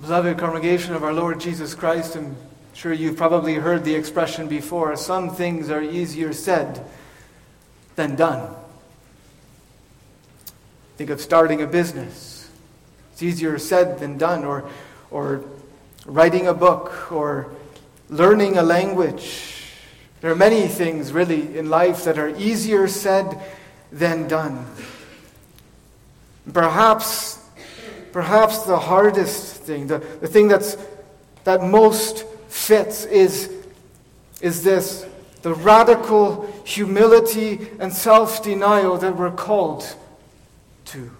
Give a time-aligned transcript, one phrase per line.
[0.00, 2.36] Beloved congregation of our Lord Jesus Christ, I'm
[2.72, 6.84] sure you've probably heard the expression before some things are easier said
[7.96, 8.54] than done.
[10.96, 12.48] Think of starting a business.
[13.12, 14.70] It's easier said than done, or,
[15.10, 15.42] or
[16.06, 17.50] writing a book, or
[18.08, 19.64] learning a language.
[20.20, 23.40] There are many things, really, in life that are easier said
[23.90, 24.64] than done.
[26.52, 27.37] Perhaps,
[28.18, 30.76] perhaps the hardest thing, the, the thing that's,
[31.44, 33.48] that most fits is,
[34.40, 35.06] is this
[35.42, 39.94] the radical humility and self denial that we're called
[40.86, 41.12] to.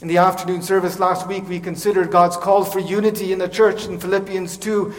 [0.00, 3.86] In the afternoon service last week, we considered God's call for unity in the church
[3.86, 4.94] in Philippians 2,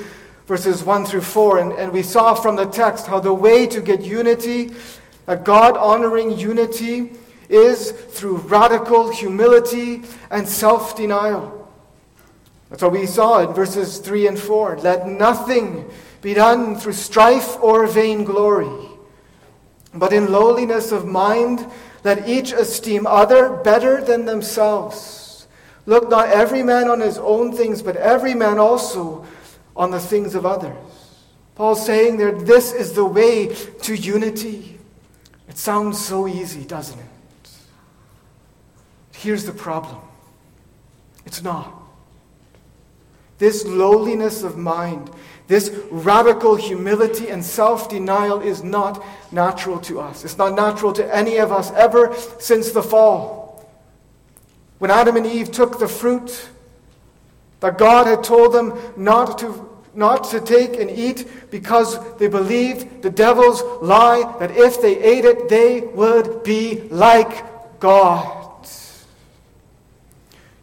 [0.46, 1.60] verses 1 through 4.
[1.60, 4.72] And, and we saw from the text how the way to get unity,
[5.26, 7.14] a God honoring unity,
[7.50, 11.70] is through radical humility and self denial.
[12.70, 14.80] That's what we saw in verses 3 and 4.
[14.80, 15.90] Let nothing
[16.22, 18.90] be done through strife or vainglory,
[19.94, 21.66] but in lowliness of mind,
[22.04, 25.48] let each esteem other better than themselves.
[25.86, 29.26] Look not every man on his own things, but every man also
[29.76, 30.76] on the things of others.
[31.56, 34.78] Paul's saying there, this is the way to unity.
[35.48, 37.06] It sounds so easy, doesn't it?
[39.18, 40.00] Here's the problem
[41.26, 41.74] it's not.
[43.40, 45.10] This lowliness of mind,
[45.48, 50.24] this radical humility and self denial is not natural to us.
[50.24, 53.68] It's not natural to any of us ever since the fall.
[54.78, 56.50] When Adam and Eve took the fruit
[57.60, 63.02] that God had told them not to, not to take and eat because they believed
[63.02, 68.37] the devil's lie that if they ate it, they would be like God.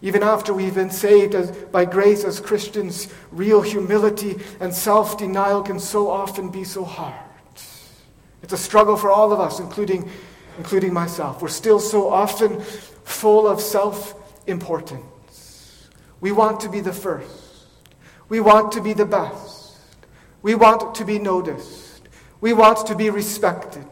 [0.04, 5.62] Even after we've been saved as, by grace as Christians, real humility and self denial
[5.62, 7.14] can so often be so hard.
[8.42, 10.10] It's a struggle for all of us, including,
[10.58, 11.40] including myself.
[11.40, 14.14] We're still so often full of self
[14.46, 15.88] importance.
[16.20, 17.64] We want to be the first,
[18.28, 19.78] we want to be the best,
[20.42, 22.02] we want to be noticed,
[22.42, 23.88] we want to be respected,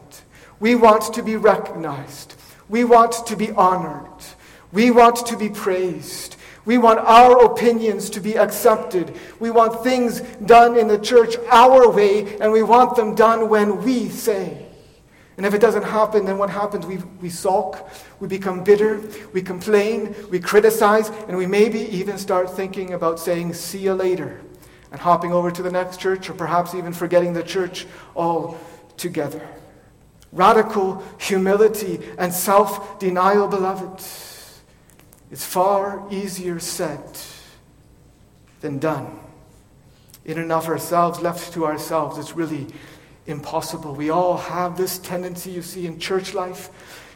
[0.59, 2.35] we want to be recognized,
[2.69, 4.03] we want to be honored.
[4.73, 6.35] We want to be praised.
[6.65, 9.15] We want our opinions to be accepted.
[9.39, 13.83] We want things done in the church our way, and we want them done when
[13.83, 14.65] we say.
[15.37, 16.85] And if it doesn't happen, then what happens?
[16.87, 17.87] We, we sulk,
[18.19, 19.01] we become bitter,
[19.31, 24.41] we complain, we criticize, and we maybe even start thinking about saying, see you later,
[24.91, 27.85] and hopping over to the next church, or perhaps even forgetting the church
[28.15, 29.47] altogether.
[30.31, 34.01] Radical humility and self denial, beloved
[35.33, 37.01] is far easier said
[38.61, 39.19] than done.
[40.25, 42.67] In and of ourselves, left to ourselves, it's really
[43.25, 43.95] impossible.
[43.95, 46.69] We all have this tendency, you see, in church life,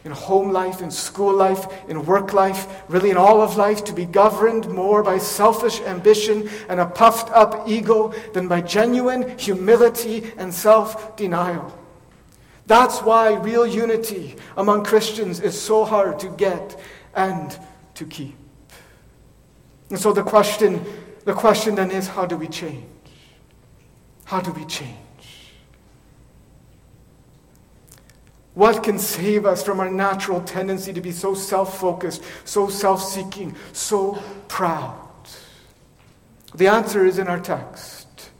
[0.03, 3.93] in home life, in school life, in work life, really in all of life, to
[3.93, 10.31] be governed more by selfish ambition and a puffed up ego than by genuine humility
[10.37, 11.71] and self denial.
[12.65, 16.79] That's why real unity among Christians is so hard to get
[17.13, 17.55] and
[17.97, 18.35] to keep.
[19.89, 20.85] And so the question,
[21.25, 22.85] the question then is how do we change?
[24.25, 24.97] How do we change?
[28.53, 33.03] What can save us from our natural tendency to be so self focused, so self
[33.03, 35.07] seeking, so proud?
[36.55, 38.31] The answer is in our text,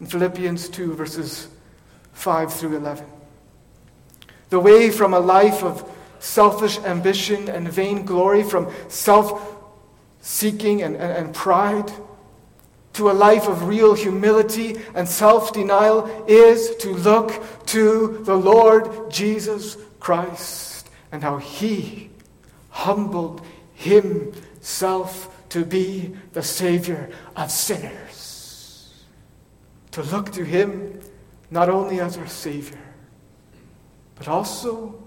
[0.00, 1.48] in Philippians 2, verses
[2.12, 3.06] 5 through 11.
[4.50, 5.88] The way from a life of
[6.22, 9.58] selfish ambition and vain glory, from self
[10.20, 11.90] seeking and, and, and, pride,
[12.92, 19.10] to a life of real humility and self denial is to look to the Lord
[19.10, 22.10] Jesus Christ and how He
[22.70, 23.44] humbled
[23.74, 29.04] Himself to be the Savior of sinners.
[29.90, 31.00] To look to Him
[31.50, 32.78] not only as our Savior,
[34.14, 35.01] but also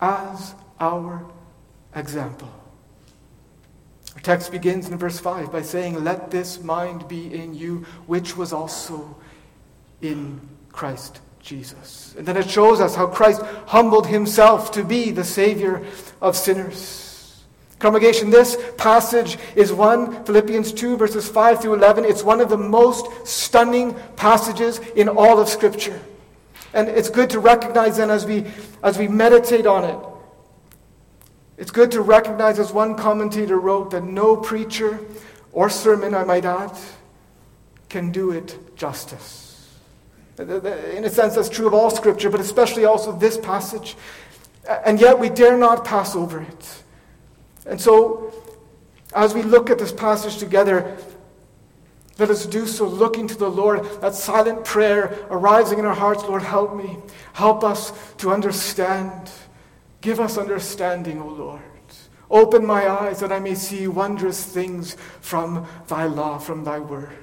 [0.00, 1.24] as our
[1.94, 2.50] example.
[4.14, 8.36] Our text begins in verse 5 by saying, Let this mind be in you, which
[8.36, 9.16] was also
[10.02, 10.40] in
[10.72, 12.14] Christ Jesus.
[12.18, 15.84] And then it shows us how Christ humbled himself to be the Savior
[16.20, 17.42] of sinners.
[17.78, 22.04] Congregation, this passage is one, Philippians 2, verses 5 through 11.
[22.04, 25.98] It's one of the most stunning passages in all of Scripture.
[26.72, 28.46] And it's good to recognize then as we,
[28.82, 29.98] as we meditate on it.
[31.58, 34.98] It's good to recognize, as one commentator wrote, that no preacher
[35.52, 36.72] or sermon, I might add,
[37.88, 39.68] can do it justice.
[40.38, 43.96] In a sense, that's true of all Scripture, but especially also this passage.
[44.86, 46.82] And yet we dare not pass over it.
[47.66, 48.32] And so,
[49.14, 50.96] as we look at this passage together,
[52.20, 56.22] let us do so looking to the Lord, that silent prayer arising in our hearts
[56.22, 56.98] Lord, help me.
[57.32, 59.30] Help us to understand.
[60.00, 61.62] Give us understanding, O Lord.
[62.30, 67.16] Open my eyes that I may see wondrous things from thy law, from thy word.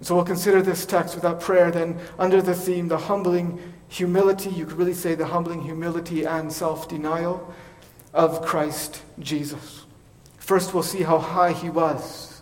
[0.00, 4.64] So we'll consider this text without prayer then under the theme, the humbling humility, you
[4.64, 7.52] could really say the humbling humility and self denial
[8.14, 9.84] of Christ Jesus.
[10.38, 12.37] First, we'll see how high he was.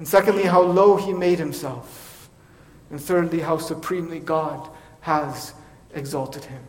[0.00, 2.30] And secondly, how low he made himself.
[2.88, 4.66] And thirdly, how supremely God
[5.02, 5.52] has
[5.92, 6.62] exalted him.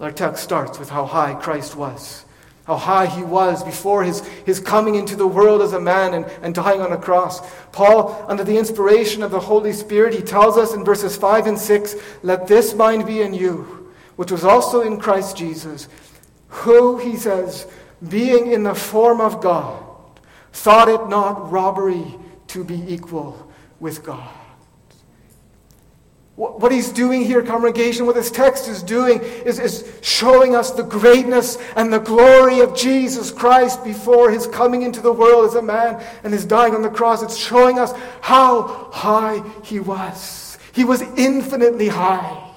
[0.00, 2.24] Our text starts with how high Christ was,
[2.66, 6.24] how high he was before his, his coming into the world as a man and,
[6.40, 7.42] and dying on a cross.
[7.70, 11.58] Paul, under the inspiration of the Holy Spirit, he tells us in verses 5 and
[11.58, 15.90] 6 let this mind be in you, which was also in Christ Jesus,
[16.48, 17.66] who, he says,
[18.08, 19.84] being in the form of God,
[20.54, 22.14] thought it not robbery
[22.46, 24.30] to be equal with God.
[26.36, 30.82] What he's doing here, congregation, what this text is doing is, is showing us the
[30.82, 35.62] greatness and the glory of Jesus Christ before his coming into the world as a
[35.62, 37.22] man and his dying on the cross.
[37.22, 40.58] It's showing us how high he was.
[40.72, 42.50] He was infinitely high.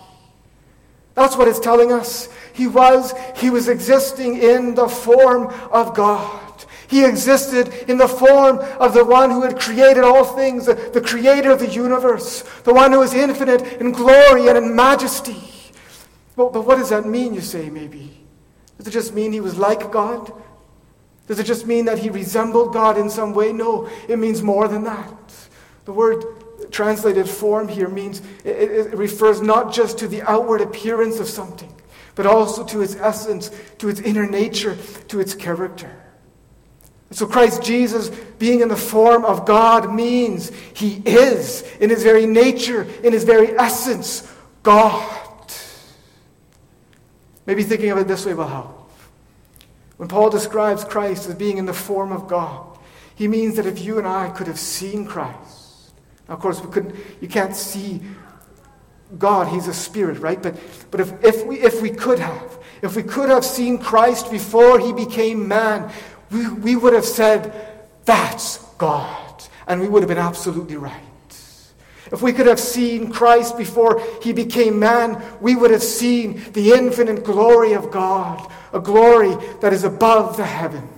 [1.13, 2.29] That's what it's telling us.
[2.53, 6.46] He was, he was existing in the form of God.
[6.87, 11.01] He existed in the form of the one who had created all things, the, the
[11.01, 15.43] creator of the universe, the one who is infinite in glory and in majesty.
[16.35, 18.25] But, but what does that mean, you say, maybe?
[18.77, 20.31] Does it just mean he was like God?
[21.27, 23.51] Does it just mean that he resembled God in some way?
[23.51, 25.13] No, it means more than that.
[25.85, 26.23] The word
[26.71, 31.73] translated form here means it, it, refers not just to the outward appearance of something,
[32.15, 34.77] but also to its essence, to its inner nature,
[35.09, 35.91] to its character.
[37.11, 42.25] So Christ Jesus being in the form of God means he is, in his very
[42.25, 44.31] nature, in his very essence,
[44.61, 45.13] God.
[47.45, 48.91] Maybe thinking of it this way will help.
[49.95, 52.77] When Paul describes Christ as being in the form of God,
[53.15, 55.93] he means that if you and I could have seen Christ,
[56.27, 58.01] now of course we couldn't, you can't see
[59.17, 60.43] God, he's a spirit, right?
[60.43, 60.57] But,
[60.91, 64.79] but if, if, we, if we could have, if we could have seen Christ before
[64.79, 65.89] he became man,
[66.31, 67.53] we, we would have said,
[68.05, 69.43] That's God.
[69.67, 71.03] And we would have been absolutely right.
[72.11, 76.71] If we could have seen Christ before he became man, we would have seen the
[76.71, 80.96] infinite glory of God, a glory that is above the heavens.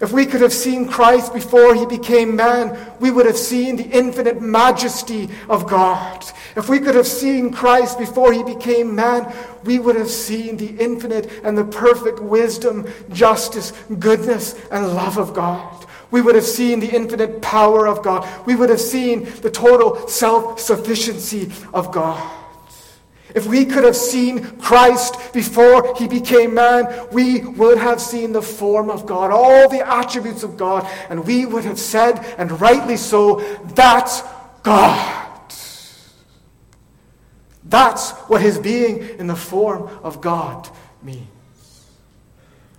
[0.00, 3.88] If we could have seen Christ before he became man, we would have seen the
[3.88, 6.24] infinite majesty of God.
[6.56, 9.32] If we could have seen Christ before he became man,
[9.64, 15.32] we would have seen the infinite and the perfect wisdom, justice, goodness, and love of
[15.32, 15.86] God.
[16.10, 18.28] We would have seen the infinite power of God.
[18.46, 22.43] We would have seen the total self sufficiency of God.
[23.34, 28.42] If we could have seen Christ before he became man, we would have seen the
[28.42, 32.96] form of God, all the attributes of God, and we would have said, and rightly
[32.96, 33.40] so,
[33.74, 34.22] that's
[34.62, 35.20] God.
[37.64, 40.68] That's what his being in the form of God
[41.02, 41.26] means.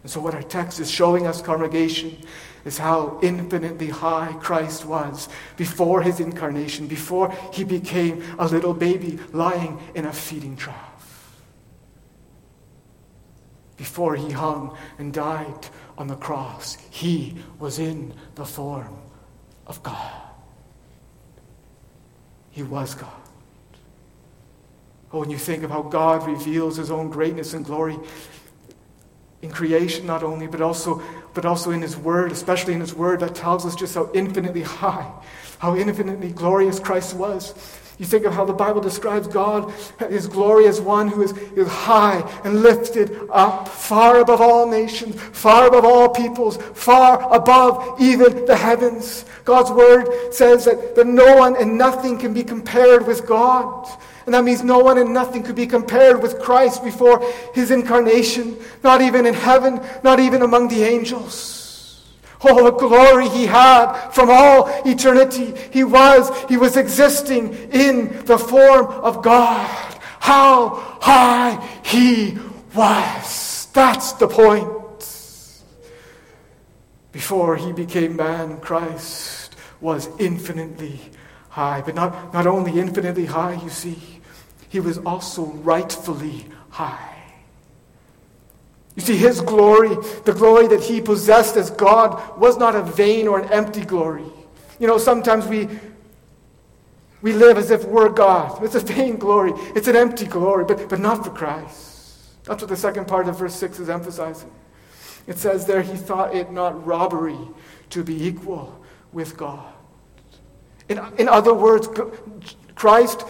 [0.03, 2.17] And so, what our text is showing us, congregation,
[2.65, 9.19] is how infinitely high Christ was before his incarnation, before he became a little baby
[9.31, 11.39] lying in a feeding trough,
[13.77, 15.67] before he hung and died
[15.97, 16.77] on the cross.
[16.89, 18.97] He was in the form
[19.67, 20.21] of God.
[22.49, 23.11] He was God.
[25.13, 27.97] Oh, when you think of how God reveals his own greatness and glory
[29.41, 31.01] in creation, not only, but also,
[31.35, 34.63] but also in his word, especially in his word that tells us just how infinitely
[34.63, 35.11] high,
[35.59, 37.53] how infinitely glorious Christ was.
[37.97, 39.71] You think of how the Bible describes God,
[40.09, 45.15] his glory as one who is, is high and lifted up, far above all nations,
[45.15, 49.23] far above all peoples, far above even the heavens.
[49.45, 53.87] God's word says that, that no one and nothing can be compared with God.
[54.25, 58.57] And that means no one and nothing could be compared with Christ before his incarnation,
[58.83, 61.55] not even in heaven, not even among the angels.
[62.43, 65.53] Oh, the glory he had from all eternity.
[65.71, 69.69] He was, he was existing in the form of God.
[70.19, 72.37] How high he
[72.73, 73.67] was.
[73.73, 74.69] That's the point.
[77.11, 80.99] Before he became man, Christ was infinitely
[81.49, 81.81] high.
[81.81, 84.14] But not, not only infinitely high, you see,
[84.75, 87.15] he was also rightfully high.
[88.97, 93.29] You see, his glory, the glory that he possessed as God, was not a vain
[93.29, 94.25] or an empty glory.
[94.77, 95.69] You know, sometimes we,
[97.21, 98.61] we live as if we're God.
[98.65, 102.43] It's a vain glory, it's an empty glory, but, but not for Christ.
[102.43, 104.51] That's what the second part of verse 6 is emphasizing.
[105.25, 107.39] It says there, he thought it not robbery
[107.91, 108.77] to be equal
[109.13, 109.71] with God.
[110.89, 111.87] In, in other words,
[112.75, 113.23] Christ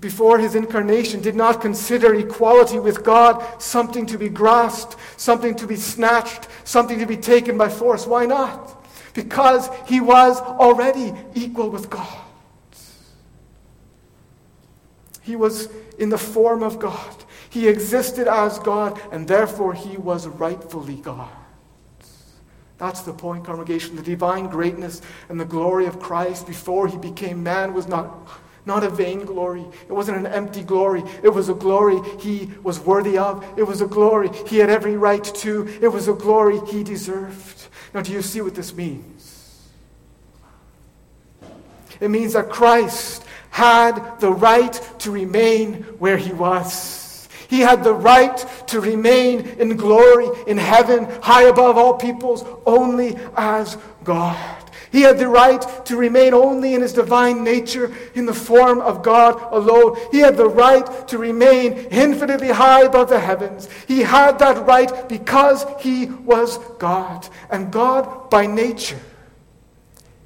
[0.00, 5.66] before his incarnation did not consider equality with God something to be grasped, something to
[5.66, 8.06] be snatched, something to be taken by force.
[8.06, 8.84] Why not?
[9.14, 12.18] Because he was already equal with God.
[15.22, 17.24] He was in the form of God.
[17.48, 21.30] He existed as God, and therefore he was rightfully God.
[22.78, 23.96] That's the point, congregation.
[23.96, 25.00] The divine greatness
[25.30, 28.28] and the glory of Christ before he became man was not
[28.66, 29.64] not a vain glory.
[29.88, 31.04] It wasn't an empty glory.
[31.22, 33.44] It was a glory he was worthy of.
[33.56, 35.68] It was a glory he had every right to.
[35.80, 37.68] It was a glory he deserved.
[37.94, 39.70] Now, do you see what this means?
[42.00, 47.28] It means that Christ had the right to remain where he was.
[47.48, 53.16] He had the right to remain in glory in heaven, high above all peoples, only
[53.36, 54.55] as God.
[54.96, 59.02] He had the right to remain only in his divine nature, in the form of
[59.02, 59.98] God alone.
[60.10, 63.68] He had the right to remain infinitely high above the heavens.
[63.86, 67.28] He had that right because he was God.
[67.50, 68.98] And God, by nature,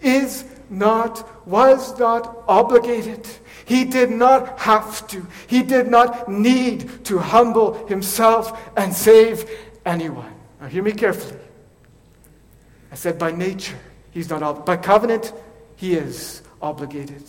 [0.01, 3.27] is not, was not obligated.
[3.65, 5.27] He did not have to.
[5.49, 9.51] He did not need to humble himself and save
[9.85, 10.33] anyone.
[10.61, 11.41] Now, hear me carefully.
[12.93, 13.77] I said by nature.
[14.11, 15.33] He's not ob- by covenant,
[15.77, 17.25] he is obligated.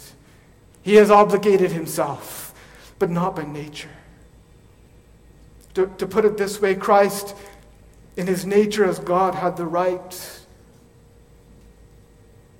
[0.81, 2.53] He has obligated himself,
[2.99, 3.89] but not by nature.
[5.75, 7.35] To, to put it this way, Christ,
[8.17, 10.41] in his nature as God, had the right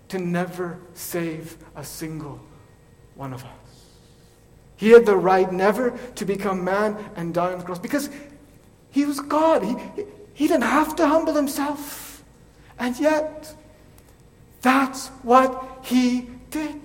[0.09, 2.39] to never save a single
[3.15, 3.49] one of us.
[4.77, 8.09] He had the right never to become man and die on the cross because
[8.89, 9.63] he was God.
[9.63, 9.75] He,
[10.33, 12.23] he didn't have to humble himself.
[12.79, 13.55] And yet,
[14.61, 16.79] that's what he did.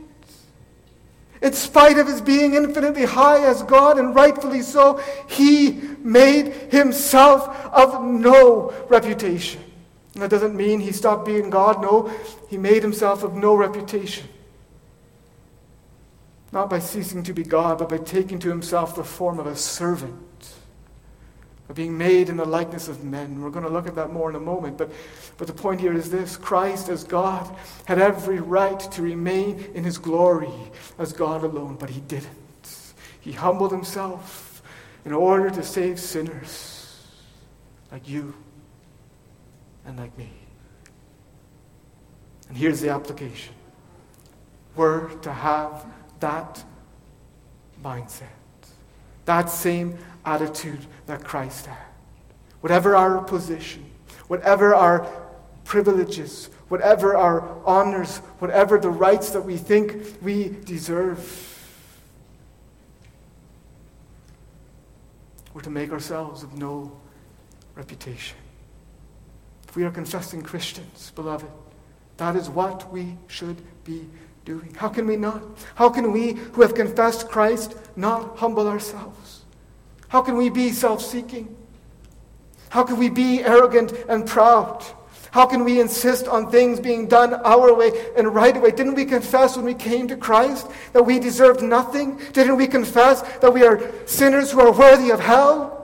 [1.42, 7.48] In spite of his being infinitely high as God, and rightfully so, he made himself
[7.66, 9.62] of no reputation.
[10.14, 11.82] That doesn't mean he stopped being God.
[11.82, 12.10] No,
[12.48, 14.26] he made himself of no reputation.
[16.52, 19.54] Not by ceasing to be God, but by taking to himself the form of a
[19.54, 20.25] servant
[21.68, 23.40] of being made in the likeness of men.
[23.40, 24.78] We're going to look at that more in a moment.
[24.78, 24.90] But,
[25.36, 27.54] but the point here is this Christ, as God,
[27.86, 30.52] had every right to remain in his glory
[30.98, 32.30] as God alone, but he didn't.
[33.20, 34.62] He humbled himself
[35.04, 37.06] in order to save sinners
[37.90, 38.34] like you
[39.84, 40.30] and like me.
[42.48, 43.54] And here's the application
[44.76, 45.86] we're to have
[46.20, 46.62] that
[47.82, 48.26] mindset,
[49.24, 51.78] that same attitude that Christ had.
[52.60, 53.90] Whatever our position,
[54.26, 55.06] whatever our
[55.64, 61.52] privileges, whatever our honors, whatever the rights that we think we deserve,
[65.54, 67.00] we're to make ourselves of no
[67.76, 68.36] reputation.
[69.68, 71.50] If we are confessing Christians, beloved,
[72.16, 74.08] that is what we should be
[74.44, 74.74] doing.
[74.74, 75.42] How can we not?
[75.74, 79.45] How can we who have confessed Christ not humble ourselves?
[80.08, 81.56] How can we be self seeking?
[82.68, 84.84] How can we be arrogant and proud?
[85.30, 88.70] How can we insist on things being done our way and right away?
[88.70, 92.18] Didn't we confess when we came to Christ that we deserved nothing?
[92.32, 95.75] Didn't we confess that we are sinners who are worthy of hell?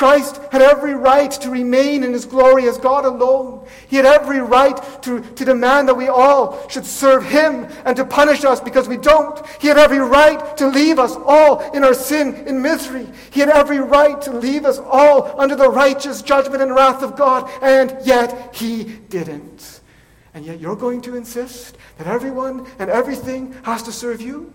[0.00, 3.66] Christ had every right to remain in his glory as God alone.
[3.86, 8.06] He had every right to, to demand that we all should serve him and to
[8.06, 9.46] punish us because we don't.
[9.60, 13.08] He had every right to leave us all in our sin in misery.
[13.30, 17.14] He had every right to leave us all under the righteous judgment and wrath of
[17.14, 19.82] God, and yet he didn't.
[20.32, 24.50] And yet you're going to insist that everyone and everything has to serve you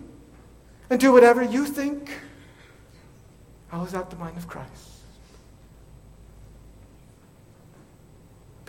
[0.90, 2.10] and do whatever you think?
[3.68, 4.95] How is that the mind of Christ?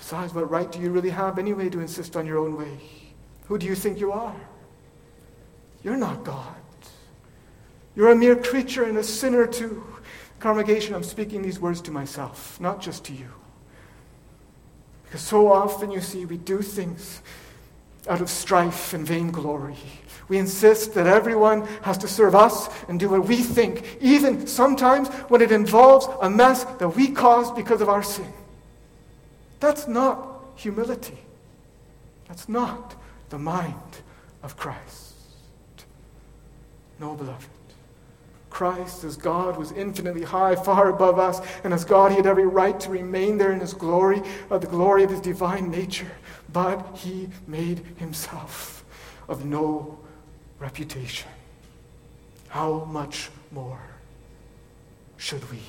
[0.07, 2.79] Besides, what right do you really have anyway to insist on your own way?
[3.47, 4.33] Who do you think you are?
[5.83, 6.55] You're not God.
[7.93, 9.83] You're a mere creature and a sinner too.
[10.39, 13.27] Congregation, I'm speaking these words to myself, not just to you.
[15.03, 17.21] Because so often, you see, we do things
[18.07, 19.75] out of strife and vainglory.
[20.29, 25.09] We insist that everyone has to serve us and do what we think, even sometimes
[25.27, 28.31] when it involves a mess that we caused because of our sin.
[29.59, 31.17] That's not humility.
[32.27, 32.95] That's not
[33.29, 34.01] the mind
[34.43, 35.13] of Christ.
[36.99, 37.49] No, beloved.
[38.49, 42.47] Christ, as God, was infinitely high, far above us, and as God, he had every
[42.47, 46.11] right to remain there in his glory, of the glory of his divine nature.
[46.51, 48.83] But he made himself
[49.27, 49.99] of no
[50.59, 51.29] reputation.
[52.47, 53.81] How much more
[55.17, 55.59] should we?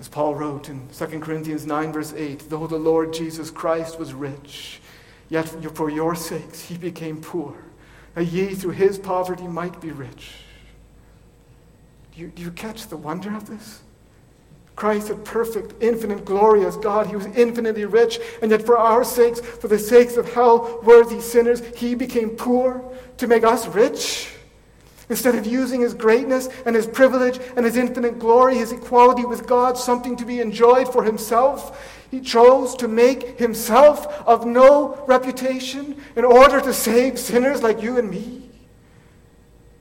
[0.00, 4.14] As Paul wrote in 2 Corinthians 9, verse 8, though the Lord Jesus Christ was
[4.14, 4.80] rich,
[5.28, 7.56] yet for your sakes he became poor,
[8.14, 10.30] that ye through his poverty might be rich.
[12.14, 13.82] Do you, do you catch the wonder of this?
[14.76, 17.08] Christ had perfect, infinite, glorious God.
[17.08, 21.20] He was infinitely rich, and yet for our sakes, for the sakes of hell worthy
[21.20, 22.84] sinners, he became poor
[23.16, 24.32] to make us rich.
[25.10, 29.46] Instead of using his greatness and his privilege and his infinite glory, his equality with
[29.46, 35.96] God, something to be enjoyed for himself, he chose to make himself of no reputation
[36.14, 38.50] in order to save sinners like you and me.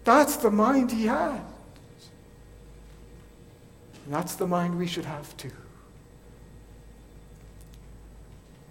[0.06, 1.42] That's the mind he had.
[4.06, 5.52] And that's the mind we should have too.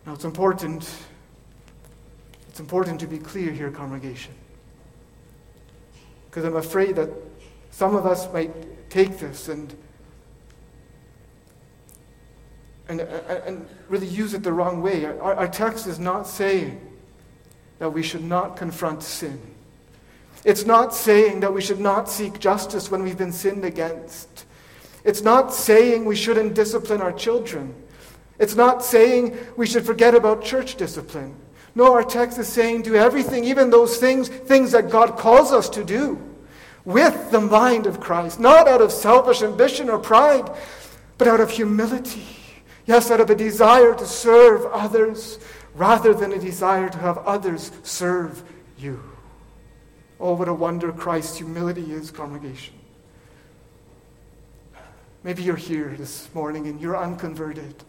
[0.06, 0.88] Now it's important.
[2.48, 4.32] It's important to be clear here, congregation.
[6.36, 7.08] Because I'm afraid that
[7.70, 9.74] some of us might take this and,
[12.88, 15.06] and, and really use it the wrong way.
[15.06, 16.78] Our, our text is not saying
[17.78, 19.40] that we should not confront sin.
[20.44, 24.44] It's not saying that we should not seek justice when we've been sinned against.
[25.04, 27.74] It's not saying we shouldn't discipline our children.
[28.38, 31.34] It's not saying we should forget about church discipline.
[31.76, 35.68] No, our text is saying do everything, even those things, things that God calls us
[35.68, 36.18] to do,
[36.86, 40.50] with the mind of Christ, not out of selfish ambition or pride,
[41.18, 42.24] but out of humility.
[42.86, 45.38] Yes, out of a desire to serve others
[45.74, 48.42] rather than a desire to have others serve
[48.78, 49.02] you.
[50.18, 52.72] Oh, what a wonder Christ's humility is, congregation.
[55.22, 57.84] Maybe you're here this morning and you're unconverted.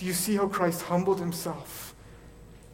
[0.00, 1.94] Do you see how Christ humbled himself?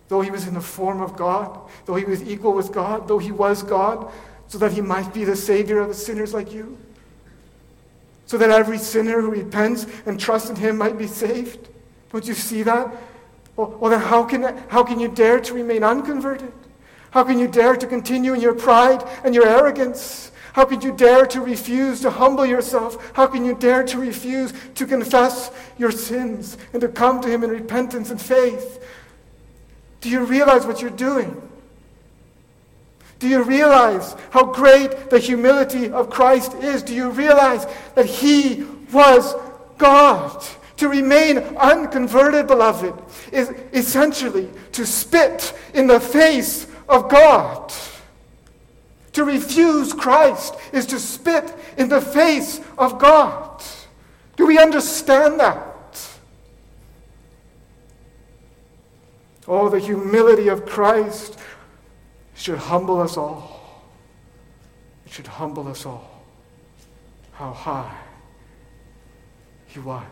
[0.06, 3.18] Though he was in the form of God, though he was equal with God, though
[3.18, 4.12] he was God,
[4.46, 6.78] so that he might be the Savior of sinners like you.
[8.26, 11.68] So that every sinner who repents and trusts in him might be saved.
[12.12, 12.94] Don't you see that?
[13.56, 16.52] Well, well then how can, how can you dare to remain unconverted?
[17.10, 20.30] How can you dare to continue in your pride and your arrogance?
[20.56, 23.12] How could you dare to refuse to humble yourself?
[23.14, 27.44] How can you dare to refuse to confess your sins and to come to Him
[27.44, 28.82] in repentance and faith?
[30.00, 31.42] Do you realize what you're doing?
[33.18, 36.82] Do you realize how great the humility of Christ is?
[36.82, 39.34] Do you realize that He was
[39.76, 40.42] God?
[40.78, 42.94] To remain unconverted, beloved,
[43.30, 47.74] is essentially to spit in the face of God.
[49.16, 53.64] To refuse Christ is to spit in the face of God.
[54.36, 56.18] Do we understand that?
[59.48, 61.38] Oh, the humility of Christ
[62.34, 63.88] should humble us all.
[65.06, 66.22] It should humble us all.
[67.32, 67.96] How high
[69.66, 70.04] he was.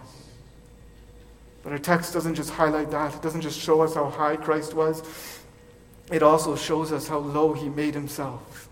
[1.63, 4.73] But our text doesn't just highlight that, it doesn't just show us how high Christ
[4.73, 5.03] was,
[6.11, 8.64] it also shows us how low he made himself.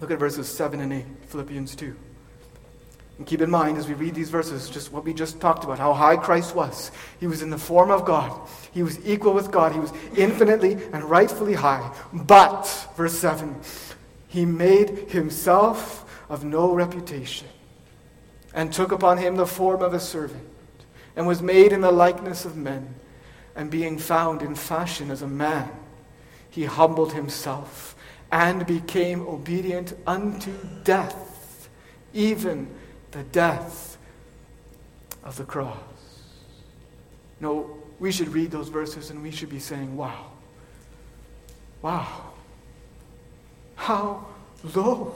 [0.00, 1.96] Look at verses 7 and 8, Philippians 2.
[3.18, 5.78] And keep in mind as we read these verses, just what we just talked about,
[5.78, 6.90] how high Christ was.
[7.20, 10.78] He was in the form of God, he was equal with God, he was infinitely
[10.92, 11.94] and rightfully high.
[12.14, 12.64] But,
[12.96, 13.60] verse 7,
[14.26, 17.48] he made himself of no reputation
[18.54, 20.48] and took upon him the form of a servant
[21.14, 22.94] and was made in the likeness of men.
[23.54, 25.70] And being found in fashion as a man,
[26.48, 27.96] he humbled himself
[28.32, 30.52] and became obedient unto
[30.84, 31.68] death,
[32.12, 32.68] even
[33.10, 33.98] the death
[35.24, 35.76] of the cross.
[37.40, 40.26] No, we should read those verses and we should be saying, wow,
[41.82, 42.32] wow,
[43.74, 44.26] how
[44.74, 45.14] low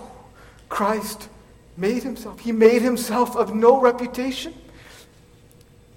[0.69, 1.29] Christ
[1.77, 2.41] made himself.
[2.41, 4.55] He made himself of no reputation.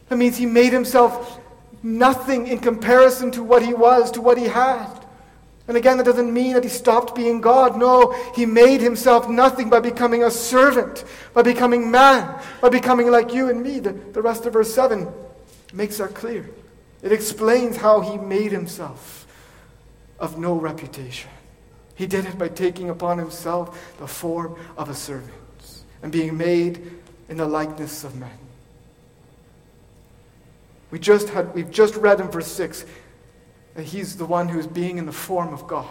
[0.09, 1.39] That means he made himself
[1.83, 4.96] nothing in comparison to what he was, to what he had.
[5.67, 7.77] And again, that doesn't mean that he stopped being God.
[7.77, 11.03] No, he made himself nothing by becoming a servant,
[11.33, 13.79] by becoming man, by becoming like you and me.
[13.79, 15.07] The, the rest of verse 7
[15.73, 16.49] makes that clear.
[17.01, 19.27] It explains how he made himself
[20.19, 21.29] of no reputation.
[21.95, 25.33] He did it by taking upon himself the form of a servant
[26.01, 26.91] and being made
[27.27, 28.37] in the likeness of men.
[30.91, 32.87] We just had, we've just read in verse 6 that
[33.85, 35.87] he's the one who is being in the form of God.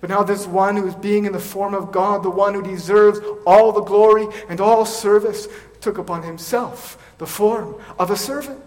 [0.00, 2.62] But now, this one who is being in the form of God, the one who
[2.62, 5.46] deserves all the glory and all service,
[5.80, 8.60] took upon himself the form of a servant.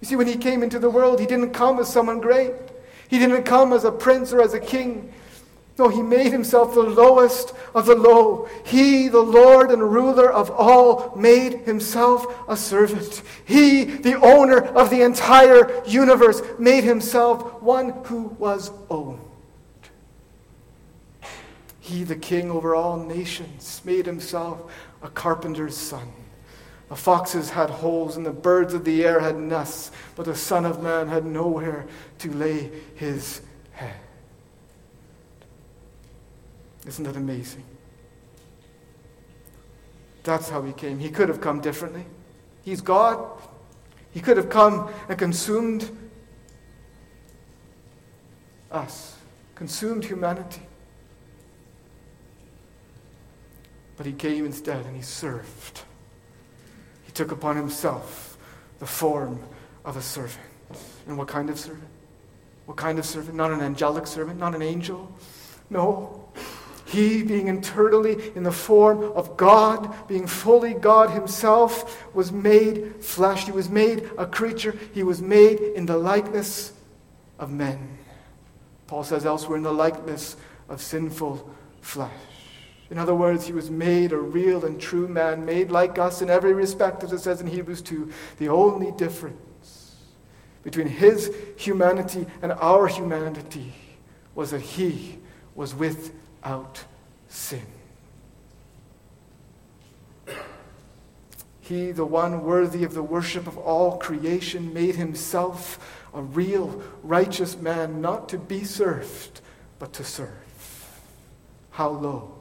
[0.00, 2.52] You see, when he came into the world, he didn't come as someone great,
[3.08, 5.12] he didn't come as a prince or as a king.
[5.78, 8.48] No, he made himself the lowest of the low.
[8.64, 13.22] He, the Lord and ruler of all, made himself a servant.
[13.44, 19.20] He, the owner of the entire universe, made himself one who was owned.
[21.78, 26.10] He, the king over all nations, made himself a carpenter's son.
[26.88, 30.64] The foxes had holes and the birds of the air had nests, but the Son
[30.64, 31.86] of Man had nowhere
[32.20, 33.42] to lay his
[36.86, 37.64] Isn't that amazing?
[40.22, 40.98] That's how he came.
[40.98, 42.04] He could have come differently.
[42.62, 43.24] He's God.
[44.12, 45.90] He could have come and consumed
[48.70, 49.16] us,
[49.54, 50.62] consumed humanity.
[53.96, 55.82] But he came instead and he served.
[57.04, 58.36] He took upon himself
[58.78, 59.40] the form
[59.84, 60.44] of a servant.
[61.06, 61.88] And what kind of servant?
[62.66, 63.36] What kind of servant?
[63.36, 65.12] Not an angelic servant, not an angel.
[65.70, 66.15] No,
[66.86, 73.44] he, being internally in the form of God, being fully God himself, was made flesh.
[73.44, 74.78] He was made a creature.
[74.94, 76.72] He was made in the likeness
[77.40, 77.98] of men.
[78.86, 80.36] Paul says elsewhere, in the likeness
[80.68, 82.12] of sinful flesh.
[82.88, 86.30] In other words, he was made a real and true man, made like us in
[86.30, 88.12] every respect, as it says in Hebrews 2.
[88.38, 89.96] The only difference
[90.62, 93.72] between his humanity and our humanity
[94.36, 95.18] was that he
[95.56, 96.14] was with
[96.46, 96.84] without
[97.28, 97.66] sin.
[101.60, 107.56] He, the one worthy of the worship of all creation, made himself a real righteous
[107.56, 109.40] man, not to be served,
[109.80, 111.00] but to serve.
[111.72, 112.32] How low,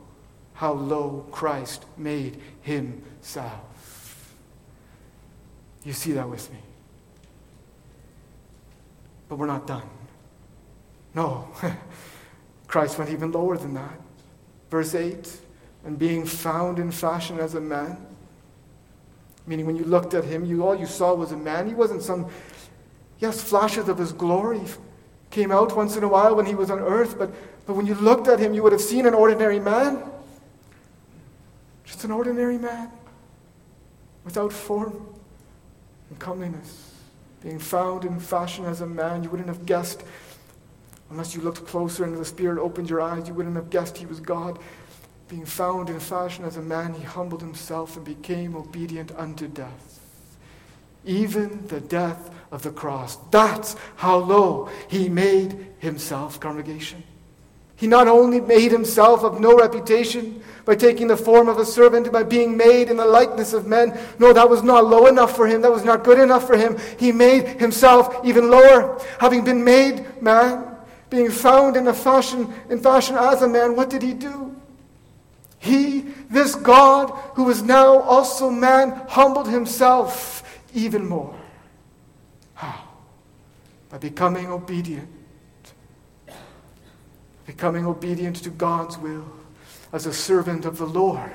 [0.54, 4.36] how low Christ made himself.
[5.84, 6.60] You see that with me.
[9.28, 9.90] But we're not done.
[11.16, 11.48] No.
[12.68, 14.00] Christ went even lower than that.
[14.70, 15.40] Verse 8,
[15.86, 17.98] and being found in fashion as a man,
[19.46, 21.68] meaning when you looked at him, you, all you saw was a man.
[21.68, 22.28] He wasn't some,
[23.20, 24.62] yes, flashes of his glory
[25.36, 27.30] came out once in a while when he was on earth, but,
[27.66, 30.02] but when you looked at him, you would have seen an ordinary man.
[31.84, 32.90] Just an ordinary man
[34.24, 35.06] without form
[36.10, 36.94] and comeliness.
[37.44, 40.04] Being found in fashion as a man, you wouldn't have guessed
[41.10, 44.06] Unless you looked closer and the Spirit opened your eyes, you wouldn't have guessed he
[44.06, 44.60] was God.
[45.28, 50.00] Being found in fashion as a man, he humbled himself and became obedient unto death.
[51.04, 53.18] Even the death of the cross.
[53.32, 57.04] That's how low he made himself, congregation.
[57.76, 62.12] He not only made himself of no reputation by taking the form of a servant,
[62.12, 64.00] by being made in the likeness of men.
[64.18, 65.62] No, that was not low enough for him.
[65.62, 66.78] That was not good enough for him.
[66.98, 69.02] He made himself even lower.
[69.20, 70.75] Having been made man,
[71.16, 74.54] being found in a fashion in fashion as a man, what did he do?
[75.60, 81.34] He, this God who is now also man, humbled himself even more.
[82.54, 82.84] How?
[83.88, 85.08] By becoming obedient.
[87.46, 89.26] Becoming obedient to God's will
[89.94, 91.32] as a servant of the Lord,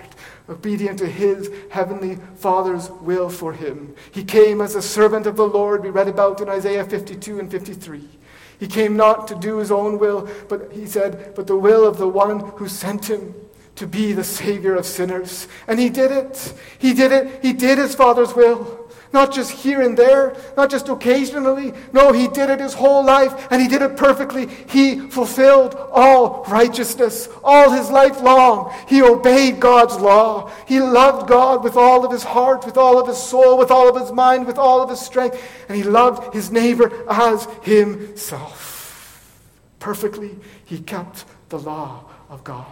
[0.50, 3.94] obedient to his heavenly Father's will for him.
[4.12, 7.50] He came as a servant of the Lord, we read about in Isaiah 52 and
[7.50, 8.19] 53.
[8.60, 11.96] He came not to do his own will, but he said, but the will of
[11.96, 13.34] the one who sent him
[13.76, 15.48] to be the Savior of sinners.
[15.66, 16.52] And he did it.
[16.78, 17.42] He did it.
[17.42, 18.89] He did his Father's will.
[19.12, 21.72] Not just here and there, not just occasionally.
[21.92, 24.46] No, he did it his whole life, and he did it perfectly.
[24.68, 28.72] He fulfilled all righteousness all his life long.
[28.88, 30.52] He obeyed God's law.
[30.66, 33.88] He loved God with all of his heart, with all of his soul, with all
[33.88, 38.70] of his mind, with all of his strength, and he loved his neighbor as himself.
[39.80, 42.66] Perfectly, he kept the law of God.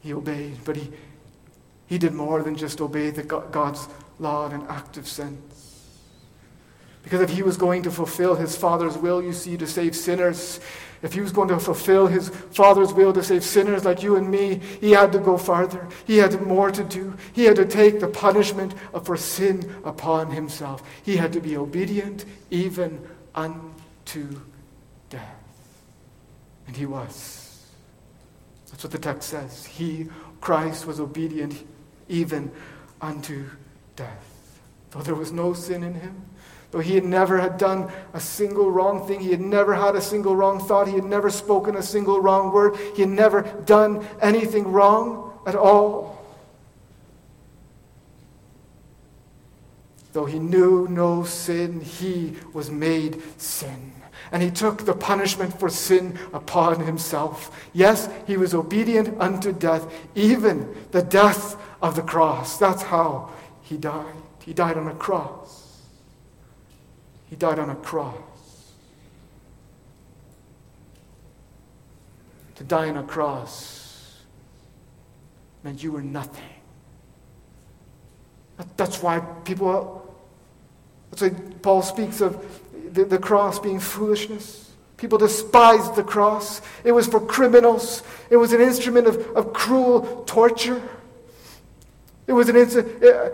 [0.00, 0.90] He obeyed, but he
[1.90, 3.88] he did more than just obey the God's
[4.20, 5.88] law in an active sense.
[7.02, 10.60] Because if he was going to fulfill his Father's will, you see, to save sinners,
[11.02, 14.30] if he was going to fulfill his Father's will to save sinners like you and
[14.30, 15.88] me, he had to go farther.
[16.06, 17.16] He had more to do.
[17.32, 18.72] He had to take the punishment
[19.02, 20.84] for sin upon himself.
[21.02, 24.40] He had to be obedient even unto
[25.08, 25.42] death.
[26.68, 27.66] And he was.
[28.70, 29.66] That's what the text says.
[29.66, 30.06] He,
[30.40, 31.64] Christ, was obedient
[32.10, 32.50] even
[33.00, 33.46] unto
[33.96, 34.60] death.
[34.90, 36.26] Though there was no sin in him,
[36.70, 40.00] Though he had never had done a single wrong thing, he had never had a
[40.00, 44.06] single wrong thought, he had never spoken a single wrong word, he had never done
[44.22, 46.24] anything wrong at all.
[50.12, 53.92] Though he knew no sin, he was made sin.
[54.32, 57.68] And he took the punishment for sin upon himself.
[57.72, 62.58] Yes, he was obedient unto death, even the death of the cross.
[62.58, 63.30] That's how
[63.62, 64.14] he died.
[64.44, 65.82] He died on a cross.
[67.28, 68.16] He died on a cross.
[72.56, 74.20] To die on a cross
[75.62, 76.44] meant you were nothing.
[78.76, 80.14] That's why people,
[81.10, 81.30] that's why
[81.62, 82.44] Paul speaks of
[82.92, 84.72] the, the cross being foolishness.
[84.96, 86.60] People despised the cross.
[86.84, 90.82] It was for criminals, it was an instrument of, of cruel torture,
[92.30, 92.56] it was an,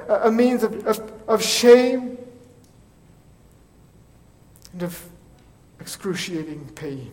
[0.09, 2.17] a means of, of, of shame
[4.73, 5.07] and of
[5.81, 7.13] excruciating pain.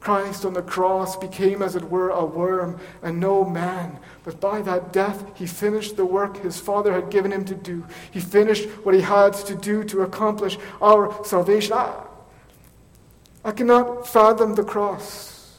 [0.00, 3.98] Christ on the cross became, as it were, a worm and no man.
[4.24, 7.84] But by that death, he finished the work his Father had given him to do.
[8.10, 11.74] He finished what he had to do to accomplish our salvation.
[11.74, 12.04] I,
[13.44, 15.58] I cannot fathom the cross.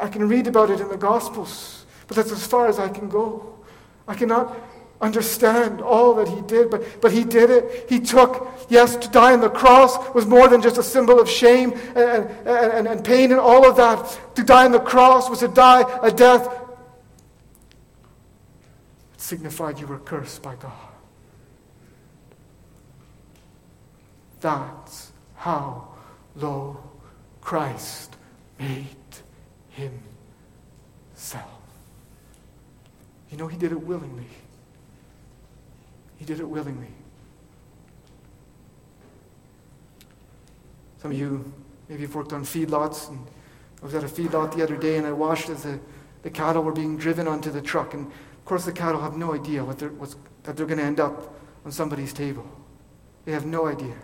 [0.00, 3.10] I can read about it in the Gospels, but that's as far as I can
[3.10, 3.49] go.
[4.10, 4.58] I cannot
[5.00, 7.88] understand all that he did, but, but he did it.
[7.88, 11.30] He took, yes, to die on the cross was more than just a symbol of
[11.30, 14.18] shame and, and, and, and pain and all of that.
[14.34, 16.44] To die on the cross was to die a death.
[19.14, 20.72] It signified you were cursed by God.
[24.40, 25.86] That's how
[26.34, 26.82] low
[27.40, 28.16] Christ
[28.58, 28.86] made
[29.68, 31.59] himself.
[33.30, 34.26] You know, he did it willingly.
[36.18, 36.88] He did it willingly.
[40.98, 41.50] Some of you,
[41.88, 43.08] maybe you've worked on feedlots.
[43.08, 43.26] And
[43.80, 45.80] I was at a feedlot the other day and I watched as the,
[46.22, 47.94] the cattle were being driven onto the truck.
[47.94, 49.92] And of course, the cattle have no idea what they're,
[50.42, 52.46] that they're going to end up on somebody's table.
[53.24, 53.96] They have no idea.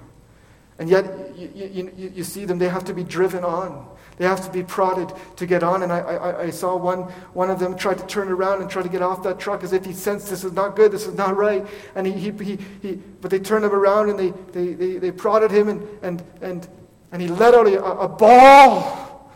[0.79, 3.89] And yet, you, you, you, see them, they have to be driven on.
[4.19, 5.83] They have to be prodded to get on.
[5.83, 8.83] And I, I, I, saw one, one of them try to turn around and try
[8.83, 11.15] to get off that truck as if he sensed this is not good, this is
[11.15, 11.67] not right.
[11.95, 15.11] And he, he, he, he but they turned him around and they, they, they, they
[15.11, 16.69] prodded him and, and, and,
[17.13, 19.33] and he let out a, a bawl,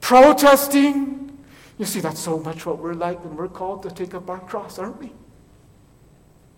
[0.00, 1.38] protesting.
[1.78, 4.40] You see, that's so much what we're like when we're called to take up our
[4.40, 5.12] cross, aren't we?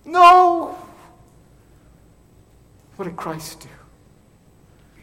[0.07, 0.77] No!
[2.97, 3.69] What did Christ do?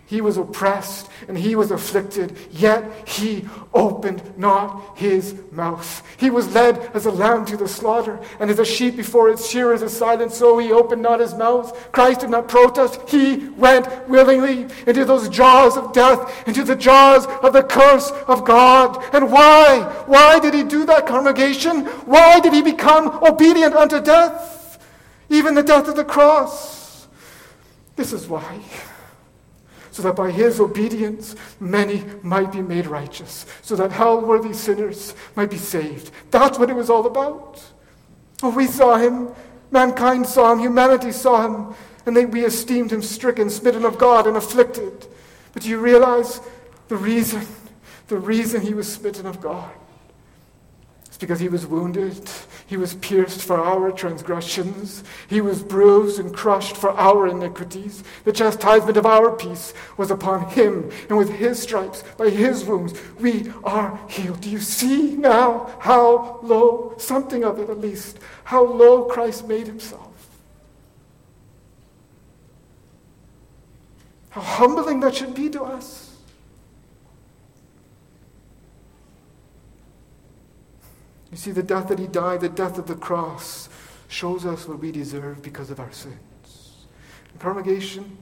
[0.05, 6.03] He was oppressed and he was afflicted, yet he opened not his mouth.
[6.17, 9.49] He was led as a lamb to the slaughter, and as a sheep before its
[9.49, 11.91] shearers is silent, so he opened not his mouth.
[11.91, 13.09] Christ did not protest.
[13.09, 18.43] He went willingly into those jaws of death, into the jaws of the curse of
[18.43, 19.03] God.
[19.15, 20.03] And why?
[20.05, 21.85] Why did he do that, congregation?
[22.05, 24.77] Why did he become obedient unto death?
[25.29, 26.82] Even the death of the cross.
[27.95, 28.61] This is why
[29.93, 35.51] so that by his obedience many might be made righteous, so that hell-worthy sinners might
[35.51, 36.09] be saved.
[36.31, 37.63] That's what it was all about.
[38.41, 39.29] Oh, we saw him,
[39.69, 41.75] mankind saw him, humanity saw him,
[42.07, 45.05] and they, we esteemed him stricken, smitten of God, and afflicted.
[45.53, 46.41] But do you realize
[46.87, 47.45] the reason,
[48.07, 49.71] the reason he was smitten of God?
[51.23, 52.19] Because he was wounded
[52.65, 55.03] he was pierced for our transgressions.
[55.27, 58.03] He was bruised and crushed for our iniquities.
[58.23, 62.99] The chastisement of our peace was upon him, and with his stripes, by his wounds,
[63.19, 64.41] we are healed.
[64.41, 69.67] Do you see now how low, something of it at least, how low Christ made
[69.67, 70.09] himself?
[74.31, 76.12] How humbling that should be to us.
[81.33, 83.67] You see, the death that he died, the death of the cross,
[84.07, 86.85] shows us what we deserve because of our sins.
[87.33, 88.15] In congregation,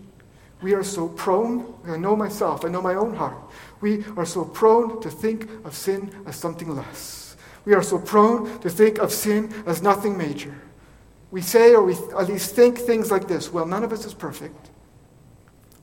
[0.61, 3.35] we are so prone, I know myself, I know my own heart,
[3.81, 7.35] we are so prone to think of sin as something less.
[7.65, 10.55] We are so prone to think of sin as nothing major.
[11.31, 14.13] we say, or we at least think things like this well, none of us is
[14.13, 14.69] perfect.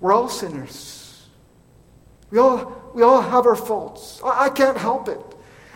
[0.00, 1.28] We're all sinners.
[2.30, 4.18] We all, we all have our faults.
[4.24, 5.27] I, I can't help it.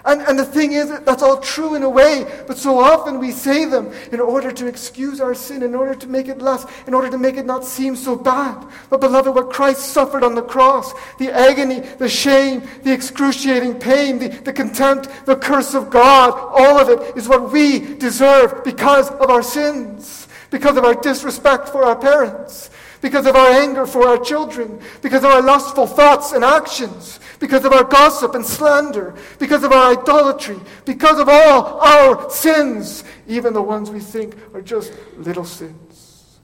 [0.05, 3.31] And, and the thing is, that's all true in a way, but so often we
[3.31, 6.95] say them in order to excuse our sin, in order to make it less, in
[6.95, 8.67] order to make it not seem so bad.
[8.91, 14.19] But, beloved, what Christ suffered on the cross, the agony, the shame, the excruciating pain,
[14.19, 19.09] the, the contempt, the curse of God, all of it is what we deserve because
[19.09, 22.71] of our sins, because of our disrespect for our parents,
[23.03, 27.65] because of our anger for our children, because of our lustful thoughts and actions, because
[27.67, 33.53] of our gossip and slander, because of our idolatry, because of all our sins, even
[33.53, 36.39] the ones we think are just little sins.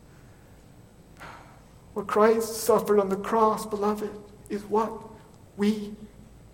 [1.94, 4.10] What Christ suffered on the cross, beloved,
[4.50, 4.92] is what
[5.56, 5.94] we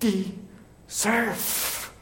[0.01, 1.93] deserve.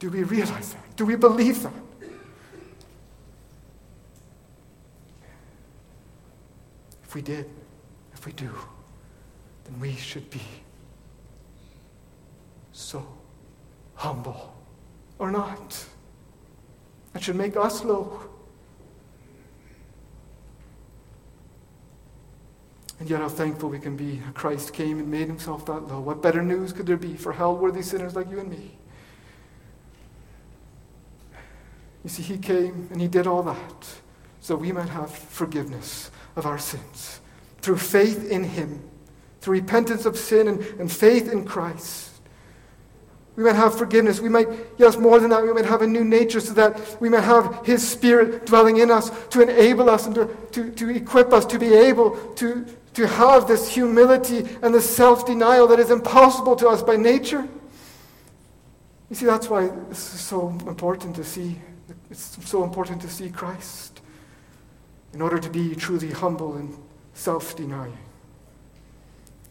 [0.00, 0.96] Do we realize that?
[0.96, 1.72] Do we believe that?
[7.12, 7.50] If we did,
[8.14, 8.48] if we do,
[9.64, 10.40] then we should be
[12.72, 13.06] so
[13.96, 14.56] humble.
[15.18, 15.84] Or not.
[17.12, 18.18] That should make us low.
[22.98, 26.00] And yet, how thankful we can be that Christ came and made himself that low.
[26.00, 28.78] What better news could there be for hell worthy sinners like you and me?
[32.04, 34.00] You see, he came and he did all that
[34.40, 37.20] so we might have forgiveness of our sins
[37.60, 38.82] through faith in Him,
[39.40, 42.10] through repentance of sin and, and faith in Christ.
[43.34, 44.20] We might have forgiveness.
[44.20, 47.08] We might, yes, more than that, we might have a new nature so that we
[47.08, 51.32] might have His Spirit dwelling in us to enable us and to, to, to equip
[51.32, 55.90] us to be able to, to have this humility and this self denial that is
[55.90, 57.48] impossible to us by nature.
[59.08, 61.58] You see, that's why this is so important to see.
[62.10, 63.91] It's so important to see Christ
[65.12, 66.76] in order to be truly humble and
[67.14, 67.98] self denying.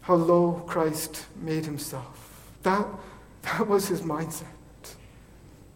[0.02, 2.52] How low Christ made himself.
[2.62, 2.86] That,
[3.42, 4.46] that was his mindset.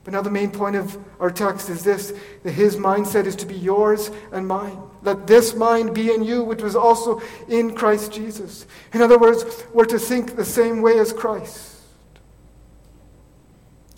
[0.07, 2.13] But now, the main point of our text is this
[2.45, 4.79] that his mindset is to be yours and mine.
[5.03, 8.67] Let this mind be in you, which was also in Christ Jesus.
[8.93, 11.81] In other words, we're to think the same way as Christ.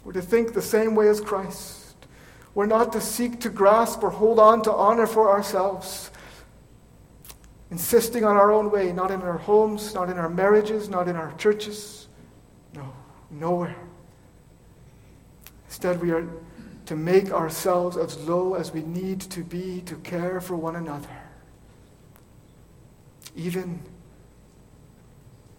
[0.03, 1.78] We're to think the same way as Christ.
[2.55, 6.11] We're not to seek to grasp or hold on to honor for ourselves,
[7.71, 11.17] insisting on our own way, not in our homes, not in our marriages, not in
[11.17, 12.09] our churches.
[12.75, 12.93] No,
[13.31, 13.77] nowhere.
[15.67, 16.27] Instead, we are
[16.87, 21.07] to make ourselves as low as we need to be to care for one another,
[23.37, 23.79] even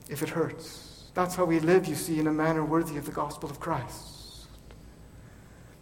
[0.10, 1.12] if it hurts.
[1.13, 4.18] That's how we live, you see, in a manner worthy of the gospel of Christ.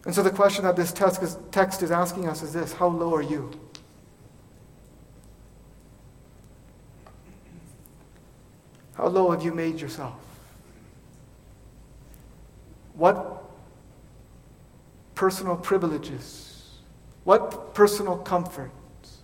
[0.08, 3.22] And so the question that this text is asking us is this How low are
[3.22, 3.52] you?
[8.94, 10.16] How low have you made yourself?
[12.94, 13.44] What
[15.14, 16.80] personal privileges,
[17.26, 19.18] what personal comforts,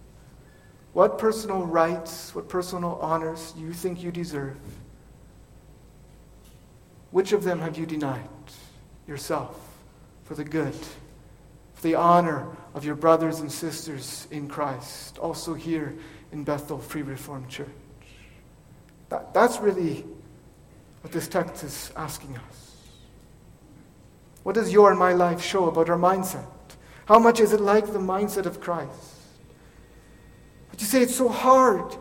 [0.92, 4.58] what personal rights, what personal honors do you think you deserve?
[7.12, 8.28] Which of them have you denied
[9.08, 9.73] yourself
[10.24, 10.76] for the good,
[11.74, 15.96] for the honor of your brothers and sisters in Christ, also here
[16.32, 17.68] in Bethel Free Reformed Church?
[19.10, 20.06] That, that's really
[21.02, 22.76] what this text is asking us.
[24.44, 26.46] What does your and my life show about our mindset?
[27.06, 29.14] How much is it like the mindset of Christ?
[30.70, 31.96] But you say it's so hard.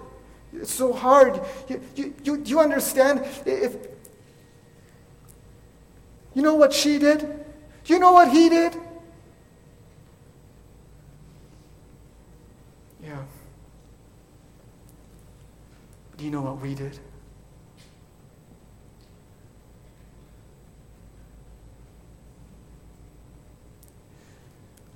[0.52, 1.40] It's so hard.
[1.68, 3.24] You, you, you, you understand?
[3.44, 3.76] If,
[6.34, 7.44] you know what she did?
[7.84, 8.76] Do you know what he did?
[13.02, 13.22] Yeah.
[16.16, 16.98] Do you know what we did?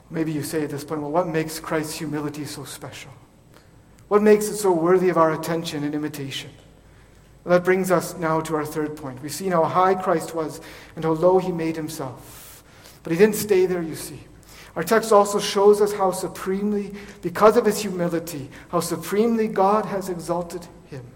[0.08, 3.10] Maybe you say at this point, well, what makes Christ's humility so special?
[4.08, 6.50] What makes it so worthy of our attention and imitation?
[7.44, 9.20] Well, that brings us now to our third point.
[9.20, 10.60] We've seen how high Christ was
[10.94, 12.45] and how low he made himself.
[13.06, 14.18] But he didn't stay there, you see.
[14.74, 16.92] Our text also shows us how supremely,
[17.22, 21.06] because of his humility, how supremely God has exalted him.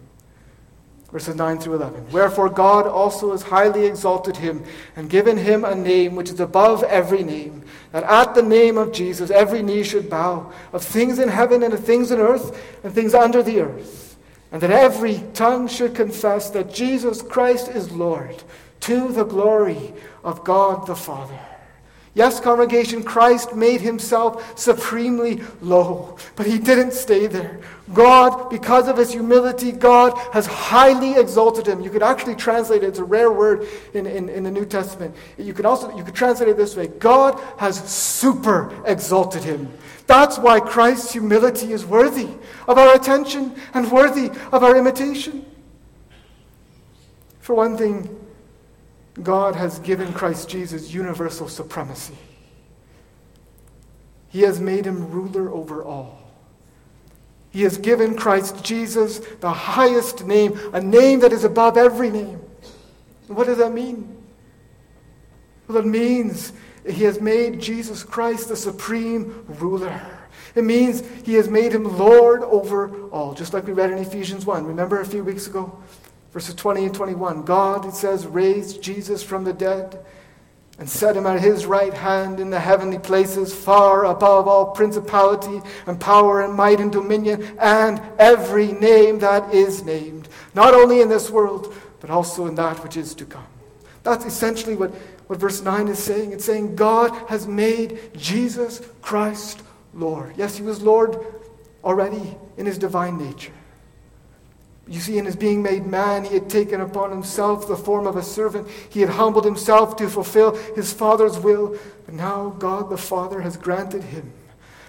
[1.11, 2.13] Verses 9 through 11.
[2.13, 4.63] Wherefore God also has highly exalted him
[4.95, 8.93] and given him a name which is above every name, that at the name of
[8.93, 12.95] Jesus every knee should bow, of things in heaven and of things in earth and
[12.95, 14.17] things under the earth,
[14.53, 18.45] and that every tongue should confess that Jesus Christ is Lord,
[18.79, 21.50] to the glory of God the Father.
[22.13, 27.61] Yes, congregation, Christ made himself supremely low, but he didn't stay there.
[27.93, 31.81] God, because of his humility, God has highly exalted him.
[31.81, 35.15] You could actually translate it, it's a rare word in, in, in the New Testament.
[35.39, 39.73] You could also you could translate it this way God has super exalted him.
[40.09, 42.29] That's why Christ's humility is worthy
[42.67, 45.47] of our attention and worthy of our imitation.
[47.41, 48.20] For one thing,
[49.23, 52.17] God has given Christ Jesus universal supremacy.
[54.29, 56.21] He has made him ruler over all.
[57.51, 62.41] He has given Christ Jesus the highest name, a name that is above every name.
[63.27, 64.17] What does that mean?
[65.67, 66.53] Well, it means
[66.89, 70.01] he has made Jesus Christ the supreme ruler.
[70.55, 74.47] It means he has made him Lord over all, just like we read in Ephesians
[74.47, 74.65] 1.
[74.67, 75.77] Remember a few weeks ago?
[76.33, 77.43] Verses 20 and 21.
[77.43, 80.05] God, it says, raised Jesus from the dead
[80.79, 85.61] and set him at his right hand in the heavenly places, far above all principality
[85.87, 91.09] and power and might and dominion and every name that is named, not only in
[91.11, 93.47] this world, but also in that which is to come.
[94.05, 94.95] That's essentially what,
[95.27, 96.33] what verse 9 is saying.
[96.33, 99.63] It's saying God has made Jesus Christ
[99.93, 100.35] Lord.
[100.39, 101.19] Yes, he was Lord
[101.85, 103.53] already in his divine nature.
[104.91, 108.17] You see, in his being made man, he had taken upon himself the form of
[108.17, 108.69] a servant.
[108.89, 111.79] He had humbled himself to fulfill his Father's will.
[112.07, 114.33] But now God the Father has granted him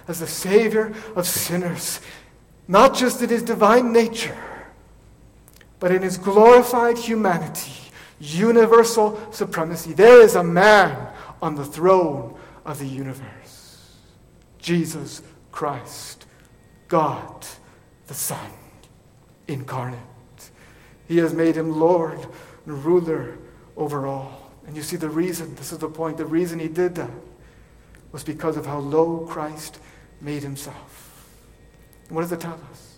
[0.07, 2.01] as the Savior of sinners,
[2.67, 4.37] not just in his divine nature,
[5.79, 7.71] but in his glorified humanity,
[8.19, 9.93] universal supremacy.
[9.93, 12.35] There is a man on the throne
[12.65, 13.97] of the universe
[14.57, 15.21] Jesus
[15.51, 16.25] Christ,
[16.87, 17.45] God
[18.07, 18.60] the Son
[19.51, 19.99] incarnate.
[21.07, 22.19] He has made him Lord
[22.65, 23.37] and ruler
[23.75, 24.51] over all.
[24.65, 27.09] And you see the reason, this is the point, the reason he did that
[28.11, 29.79] was because of how low Christ
[30.19, 31.27] made himself.
[32.07, 32.95] And what does it tell us?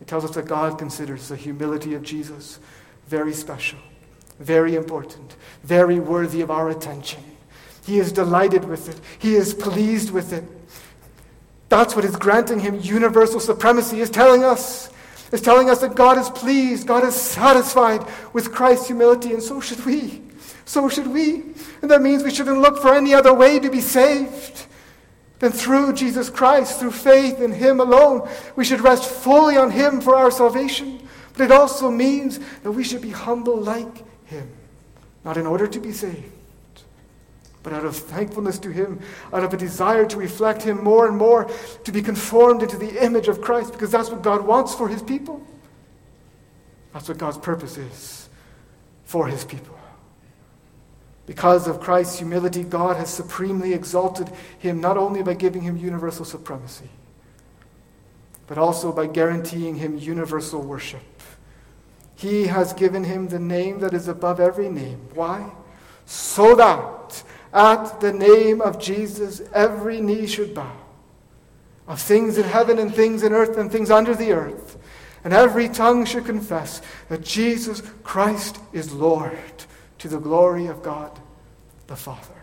[0.00, 2.58] It tells us that God considers the humility of Jesus
[3.06, 3.78] very special,
[4.40, 7.22] very important, very worthy of our attention.
[7.84, 10.44] He is delighted with it, He is pleased with it.
[11.68, 14.90] That's what is granting him universal supremacy, is telling us
[15.32, 19.60] is telling us that God is pleased, God is satisfied with Christ's humility, and so
[19.60, 20.22] should we.
[20.64, 21.42] So should we.
[21.82, 24.66] And that means we shouldn't look for any other way to be saved
[25.38, 28.28] than through Jesus Christ, through faith in Him alone.
[28.56, 31.06] We should rest fully on Him for our salvation.
[31.32, 34.50] But it also means that we should be humble like Him,
[35.24, 36.35] not in order to be saved
[37.66, 39.00] but out of thankfulness to Him,
[39.32, 41.50] out of a desire to reflect Him more and more,
[41.82, 45.02] to be conformed into the image of Christ, because that's what God wants for His
[45.02, 45.44] people.
[46.92, 48.28] That's what God's purpose is
[49.04, 49.76] for His people.
[51.26, 56.24] Because of Christ's humility, God has supremely exalted Him, not only by giving Him universal
[56.24, 56.88] supremacy,
[58.46, 61.02] but also by guaranteeing Him universal worship.
[62.14, 65.00] He has given Him the name that is above every name.
[65.14, 65.50] Why?
[66.04, 66.95] So that
[67.56, 70.76] at the name of Jesus, every knee should bow
[71.88, 74.76] of things in heaven and things in earth and things under the earth.
[75.24, 79.64] And every tongue should confess that Jesus Christ is Lord
[79.98, 81.18] to the glory of God
[81.86, 82.34] the Father.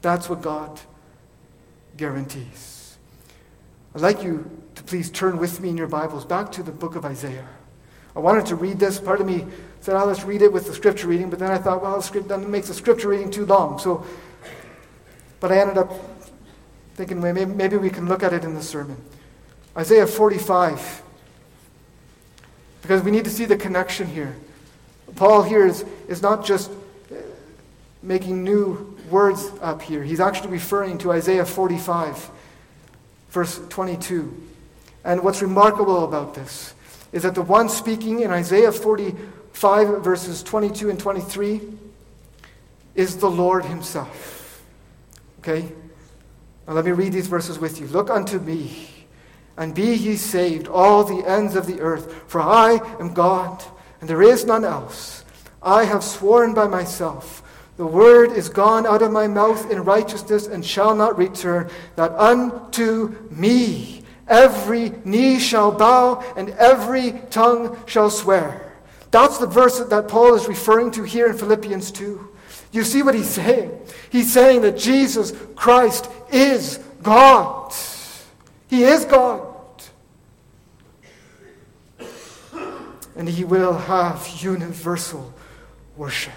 [0.00, 0.80] That's what God
[1.96, 2.96] guarantees.
[3.94, 6.96] I'd like you to please turn with me in your Bibles back to the book
[6.96, 7.48] of Isaiah.
[8.16, 8.98] I wanted to read this.
[8.98, 9.46] Part of me
[9.82, 12.48] said, oh, let's read it with the scripture reading, but then I thought, well, that
[12.48, 13.80] makes the scripture reading too long.
[13.80, 14.06] So,
[15.40, 15.92] but I ended up
[16.94, 18.96] thinking maybe, maybe we can look at it in the sermon.
[19.76, 21.02] Isaiah 45.
[22.80, 24.36] Because we need to see the connection here.
[25.16, 26.70] Paul here is, is not just
[27.10, 27.16] uh,
[28.04, 30.04] making new words up here.
[30.04, 32.30] He's actually referring to Isaiah 45,
[33.30, 34.32] verse 22.
[35.04, 36.74] And what's remarkable about this
[37.10, 41.60] is that the one speaking in Isaiah 45, verses 22 and 23,
[42.94, 44.64] is the Lord Himself.
[45.38, 45.72] Okay?
[46.66, 47.86] Now let me read these verses with you.
[47.86, 48.88] Look unto me,
[49.56, 53.62] and be ye saved, all the ends of the earth, for I am God,
[54.00, 55.24] and there is none else.
[55.62, 57.42] I have sworn by myself.
[57.76, 62.12] The word is gone out of my mouth in righteousness and shall not return, that
[62.12, 68.71] unto me Every knee shall bow and every tongue shall swear.
[69.12, 72.28] That's the verse that Paul is referring to here in Philippians 2.
[72.72, 73.70] You see what he's saying?
[74.10, 77.72] He's saying that Jesus Christ is God.
[78.68, 79.46] He is God.
[83.14, 85.32] And he will have universal
[85.96, 86.32] worship.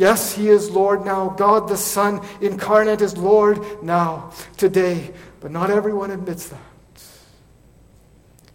[0.00, 1.28] Yes, He is Lord now.
[1.28, 5.12] God the Son incarnate is Lord now, today.
[5.40, 6.58] But not everyone admits that.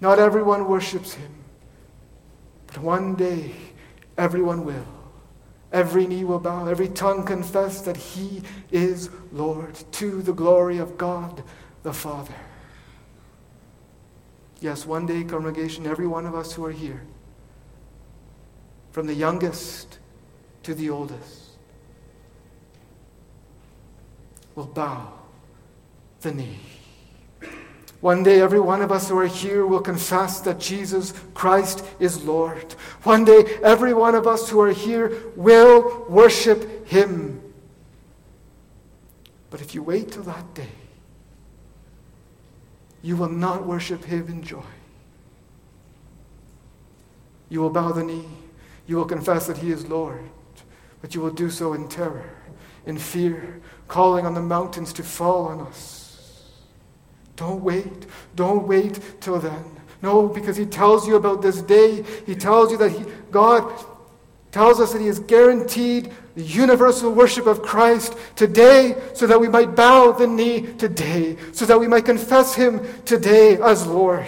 [0.01, 1.34] Not everyone worships Him.
[2.75, 3.51] But one day,
[4.17, 4.85] everyone will.
[5.71, 10.97] Every knee will bow, every tongue confess that He is Lord to the glory of
[10.97, 11.41] God
[11.83, 12.35] the Father.
[14.59, 17.01] Yes, one day, congregation, every one of us who are here,
[18.91, 19.99] from the youngest
[20.63, 21.51] to the oldest,
[24.53, 25.13] will bow
[26.19, 26.59] the knee.
[28.05, 32.23] One day, every one of us who are here will confess that Jesus Christ is
[32.23, 32.73] Lord.
[33.01, 37.41] One day, every one of us who are here will worship Him.
[39.49, 40.69] But if you wait till that day,
[43.01, 44.61] you will not worship Him in joy.
[47.49, 48.29] You will bow the knee.
[48.85, 50.29] You will confess that He is Lord.
[51.01, 52.35] But you will do so in terror,
[52.85, 56.04] in fear, calling on the mountains to fall on us.
[57.35, 58.05] Don't wait.
[58.35, 59.63] Don't wait till then.
[60.01, 62.03] No, because He tells you about this day.
[62.25, 63.73] He tells you that he, God
[64.51, 69.47] tells us that He has guaranteed the universal worship of Christ today so that we
[69.47, 74.27] might bow the knee today, so that we might confess Him today as Lord,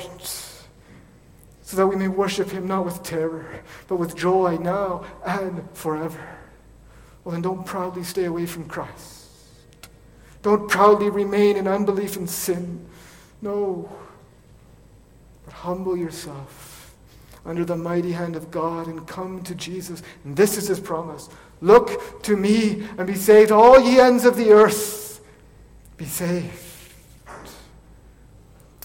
[1.62, 6.38] so that we may worship Him not with terror, but with joy now and forever.
[7.24, 9.26] Well, then don't proudly stay away from Christ.
[10.42, 12.88] Don't proudly remain in unbelief and sin.
[13.42, 13.90] No,
[15.46, 16.96] but humble yourself
[17.46, 20.04] under the mighty hand of God and come to Jesus.
[20.24, 21.30] And this is his promise
[21.62, 25.22] Look to me and be saved, all ye ends of the earth.
[25.98, 26.64] Be saved.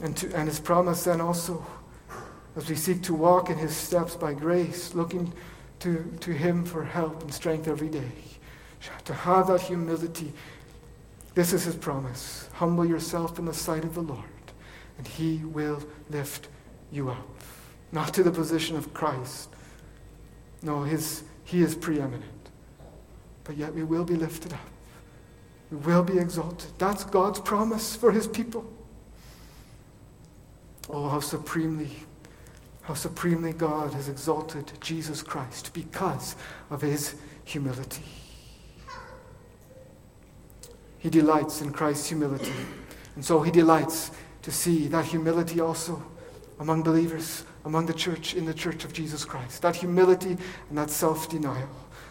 [0.02, 1.64] And, to, and his promise then also,
[2.56, 5.32] as we seek to walk in his steps by grace, looking
[5.80, 8.10] to, to him for help and strength every day,
[9.04, 10.32] to have that humility.
[11.34, 12.48] This is his promise.
[12.54, 14.24] Humble yourself in the sight of the Lord,
[15.02, 16.46] and he will lift
[16.92, 17.26] you up
[17.90, 19.48] not to the position of Christ.
[20.62, 22.22] No, his, he is preeminent.
[23.42, 24.60] But yet we will be lifted up.
[25.72, 26.70] We will be exalted.
[26.78, 28.64] That's God's promise for his people.
[30.88, 31.90] Oh, how supremely,
[32.82, 36.36] how supremely God has exalted Jesus Christ because
[36.70, 38.04] of his humility.
[41.00, 42.52] He delights in Christ's humility.
[43.16, 44.12] And so he delights
[44.42, 46.02] to see that humility also
[46.58, 49.62] among believers, among the church, in the church of Jesus Christ.
[49.62, 50.36] That humility
[50.68, 51.68] and that self denial.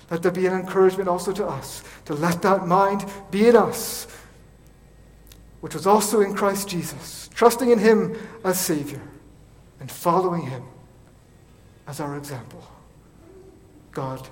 [0.10, 4.08] Let there be an encouragement also to us to let that mind be in us,
[5.62, 9.02] which was also in Christ Jesus, trusting in Him as Savior
[9.80, 10.64] and following Him
[11.88, 12.64] as our example.
[13.92, 14.28] God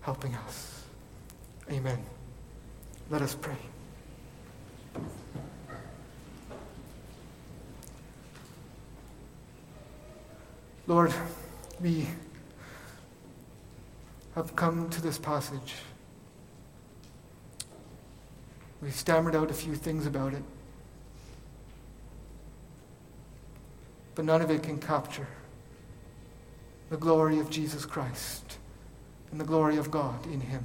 [0.00, 0.84] helping us.
[1.70, 2.04] Amen.
[3.10, 3.56] Let us pray.
[10.88, 11.12] Lord,
[11.80, 12.06] we
[14.36, 15.74] have come to this passage.
[18.80, 20.44] We've stammered out a few things about it,
[24.14, 25.26] but none of it can capture
[26.88, 28.58] the glory of Jesus Christ
[29.32, 30.64] and the glory of God in Him.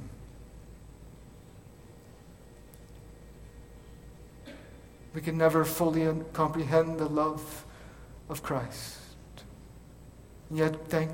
[5.14, 7.64] We can never fully comprehend the love
[8.28, 9.01] of Christ.
[10.52, 11.12] And yet, thank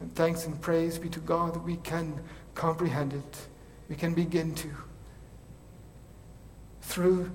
[0.00, 2.18] and thanks and praise be to God that we can
[2.54, 3.48] comprehend it.
[3.90, 4.70] We can begin to
[6.80, 7.30] through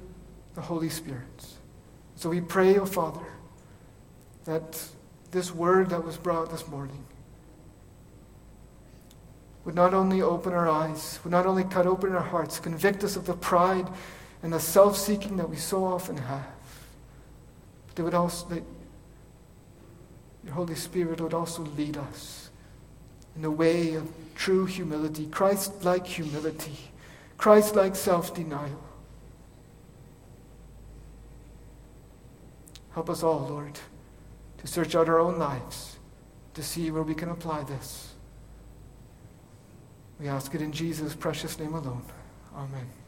[0.55, 1.45] the Holy Spirit.
[2.15, 3.23] So we pray, O oh Father,
[4.45, 4.83] that
[5.29, 7.05] this word that was brought this morning
[9.63, 13.15] would not only open our eyes, would not only cut open our hearts, convict us
[13.15, 13.87] of the pride
[14.41, 16.47] and the self seeking that we so often have,
[17.85, 18.63] but they would also, that
[20.49, 22.49] your Holy Spirit would also lead us
[23.35, 26.75] in the way of true humility, Christ like humility,
[27.37, 28.83] Christ like self denial.
[32.93, 33.79] Help us all, Lord,
[34.57, 35.99] to search out our own lives
[36.55, 38.15] to see where we can apply this.
[40.19, 42.01] We ask it in Jesus' precious name alone.
[42.55, 42.98] Amen.